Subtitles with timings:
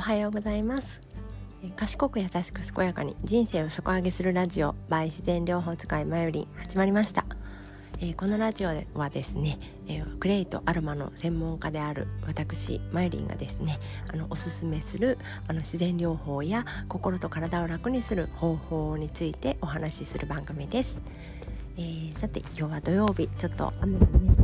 [0.00, 1.02] おはようございます。
[1.76, 7.26] 賢く優しく健やかに人生を底上げするラジオ by 自然療法使いまより始まりました、
[8.00, 13.78] え、このラジオはですね、え、クレイとアロマの専門家である私マユリンがですね
[14.10, 20.98] あのおすすめするあの自然療法や心と体を楽にする方法についてお話しする番組です、
[21.76, 24.39] えー、さて今日は土曜日ちょっと雨がね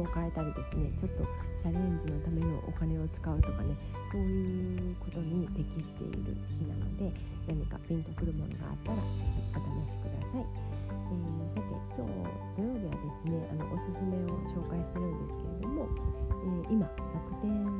[0.00, 0.92] を変えたりですね。
[1.00, 1.24] ちょっと
[1.62, 3.98] チャレンジのためのお金を使うとかね。
[4.10, 7.12] そういうことに適している日なので
[7.46, 12.24] 何かピンとくるものがあったら是非お試しください、えー、さて今日
[12.56, 16.96] 土曜日はですねあのおすすめを紹介してるんですけれども、えー、今楽
[17.42, 17.77] 天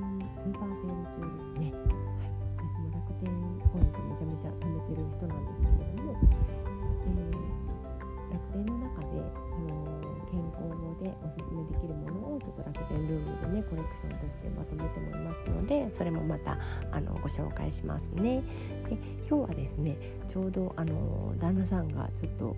[15.69, 16.59] でそれもまた
[16.91, 18.43] あのご紹介しますね。
[18.89, 22.57] で今日はですねちょうどあの旦那さんがちょっと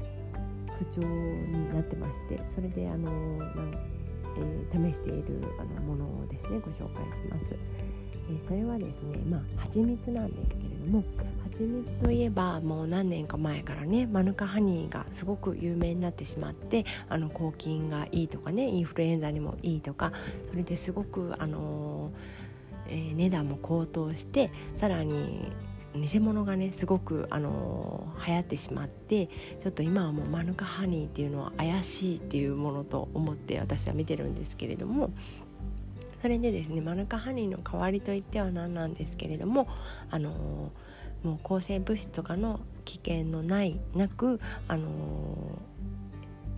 [0.78, 4.00] 不調になってましてそれであのなん
[4.36, 7.44] えー、試しているあのものをですねご紹介します。
[8.28, 11.04] えー、それはですねまあ蜂蜜なんですけれども
[11.52, 20.12] 蜂蜜といえばもう何年か前からねマヌカハニーがすごく有名になってしまってあの抗菌がいいとかねインフルエンザにもいいとか
[20.48, 22.39] それですごくあのー、
[22.90, 25.50] えー、値段も高騰してさらに
[25.94, 29.26] 偽物がねすごく、あのー、流行ってしまって
[29.58, 35.10] ちょっと今はもうマヌカハニーっていうのは怪しいっていうものと思って私は見てるんですけれども
[36.22, 39.68] それでですねマヌカハニーの代わりといっては何なんですけれども
[40.10, 44.86] あのー、もう抗生物質とかの危険のないなくあの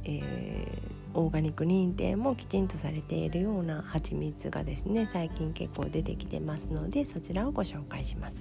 [0.04, 8.34] ー、えー、オーガニック認定もきちんとされているような蜂蜜がですね最近結構出てきてますのでそちらをご紹介します。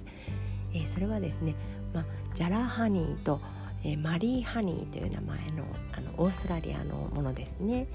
[0.74, 1.54] えー、それはですね、
[1.92, 3.40] まあ、ジャラハニーと、
[3.84, 5.64] えー、マリーハニーという名前の
[5.96, 7.86] あのオーストラリアのものですね。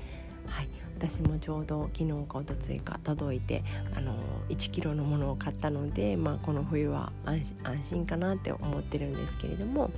[0.47, 3.63] はい、私もちょうど昨日かおとついか届いて
[3.95, 4.15] あの
[4.49, 9.91] 1キロのものを買ったので、まあ、この冬は安心かなって思ってるんですけれども、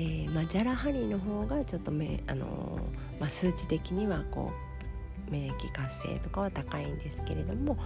[0.00, 2.80] えーまあ、ジャラハニーの方がちょっとめあの、
[3.20, 4.50] まあ、数値的にはこ
[5.28, 7.76] う免疫活性とかは高いんですけれども、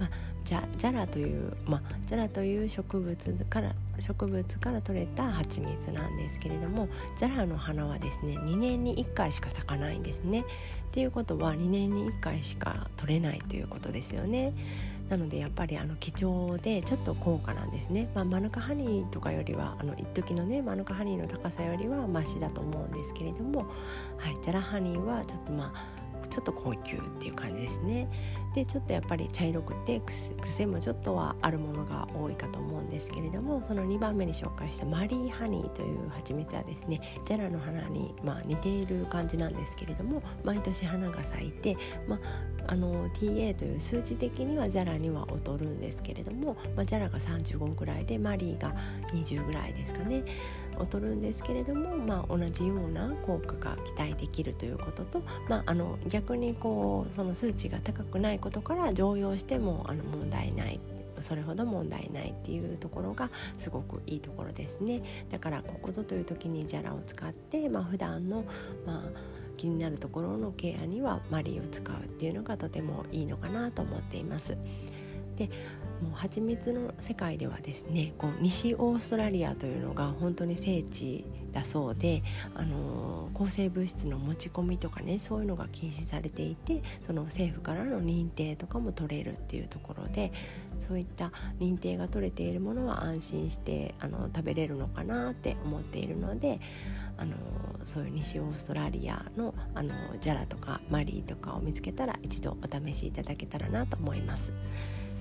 [0.00, 0.10] まあ、
[0.44, 10.40] ジャジャラという、まあ、ジャラという植物から植物から取れた蜂蜜なんですけれどもジャラの花はですね2年に1回しか咲かないんですね。
[10.40, 14.54] っていうことは2年に1回しか取れないということですよね。
[15.08, 23.66] なのでやっぱりあの貴重でちょっと高価なんですね、まあ、マヌカハニーとかよりはあの一時のねマヌカハニーの高さよりはマシだと思うんですけれども、
[24.18, 28.08] はい、ジャラハニーはちょっとまあちょっと高級っていう感じですね。
[28.54, 30.00] でちょっとやっぱり茶色くて
[30.40, 41.76] 癖もちょっとはあるものが多いかと思うんですけれどもその2番目に紹介したマリーハニーという蜂蜜はですねジャラの花に、まあ、似ている感じなんですけれども毎年花が咲いて、
[42.06, 48.74] まあ、あの TA という数字的にはジャラには劣るんですけれども、まあ、ジャラが35ぐらいでマリーが
[49.12, 50.24] 20ぐらいですかね
[50.78, 60.80] 劣るんですけれども、まあ、同じような効果が期待できるということと、まあ、あの逆にこうその数値が高くないことから常用してもあの問題ない
[61.20, 68.44] それほど問題ないっていうところがすごくいいところですねだからここぞという時にジャラを使って、まあ、普段の
[68.86, 74.56] まあ気になるところのケアにはマリーを使うっていうのがとてもいいのかなと思っています。
[75.36, 75.50] で
[76.02, 82.22] もう蜂蜜の世界ではですねこう西オーストラリアというのが本当に聖地だそうで、
[82.54, 90.32] あの抗生物質の持ち込みとかねそういうのが禁止されていてその政府からの認定とかも取れるっていうところで
[90.78, 96.60] そういった認定が取れているものは安心してあの食べれるのかなって思っているので。
[97.20, 97.34] あの
[97.84, 104.52] そういう西オーストラリアのあのジャラとかマリーとかを見つけたら一度お試しいただけたらなと思います。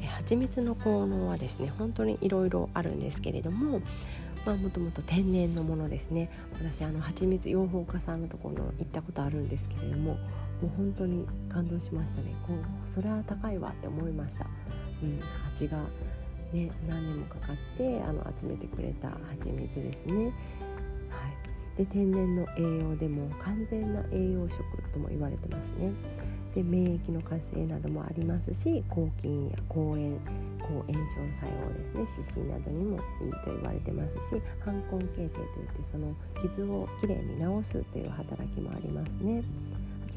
[0.05, 3.81] 蜂蜜の効能はですね本当にいろいろあるんですけれども
[4.47, 6.29] まあ、もともと天然のものですね。
[6.53, 10.19] 私あの蜂蜜養蜂家さんのところ行ったことあるんですけれどもも
[10.63, 12.33] う本当に感動しましたね。
[12.47, 14.45] こうそれは高いわって思いました、
[15.03, 15.19] うん、
[15.51, 15.77] 蜂が
[16.53, 20.23] ね何年もかかってあの集めてくれた蜂蜜ですね。
[20.23, 20.33] はい。
[21.77, 24.59] で天然の栄養でも完全な栄養食
[24.93, 25.91] とも言われてますね。
[26.55, 30.17] で免疫の活性などもありますし抗菌や抗炎
[30.59, 35.39] 抗炎症作用ですね湿疹などにもいいと言われてますし反根形成といって
[35.91, 39.43] その傷をきれいに治すという働きもありますね。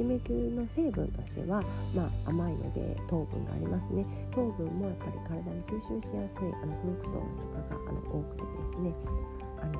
[0.01, 1.63] 蜂蜜の成分としては、
[1.95, 4.07] まあ、甘いので糖分がありますね。
[4.33, 8.95] 糖分もやっぱり体に吸収しやすいあのフルクトースとかがあの多くてですね。
[9.61, 9.73] あの、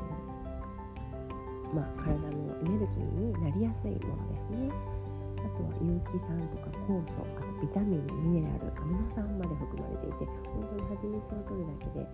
[1.73, 2.29] まあ、体の
[2.61, 5.00] エネルギーになりやすいものですね。
[5.41, 12.07] あとは有機酸とか酵素あとビタミンミネラルアミノ酸まで含まれていて本当に蜂蜜を取るだけで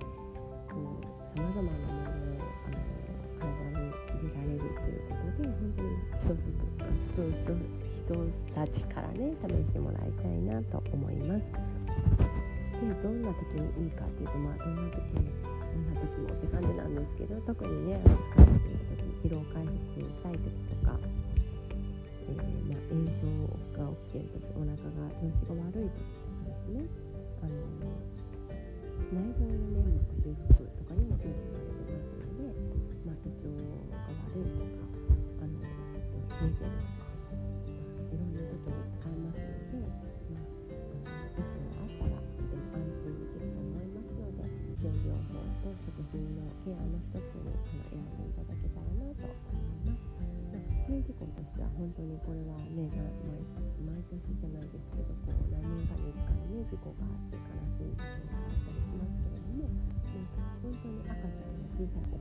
[0.68, 0.74] さ
[1.42, 2.86] まざまなものをあの
[3.38, 6.46] 体に入れられるということで本当に一つ
[6.86, 8.14] スプーン人
[8.54, 11.42] たちからね試してもらいたいなと思います。
[12.76, 20.38] でどんな時にいいかっていうとまあどんな時どんな時もって感じなんですけど特にね疲れている時に疲労回復したい時
[20.70, 20.98] とか、
[22.26, 23.26] えー、まあ、炎症
[23.78, 26.82] が起きている時お腹が調子が悪い時とかですね
[27.42, 27.54] あの
[29.14, 32.50] 内臓の粘膜修復とかにもよくされてますので、
[33.06, 34.82] まあ、胃腸が悪いとか
[35.38, 37.30] あの冷えてるとか、まあ、
[38.10, 39.86] いろんな時に使えますので、
[40.26, 44.42] まあ、あのいつあったらとても安心できると思いますので
[44.82, 47.54] 療養法と食品のケアの一つに
[47.86, 50.75] 選んでいただけたらなと思います。
[50.86, 52.86] 注意事項としては本当にこれはね
[53.82, 59.74] 毎年じゃないですけどこう何年かに1回ね事故があって悲しい事故があったりしますけれども、ね、
[60.62, 62.15] 本当に赤ちゃんが小さい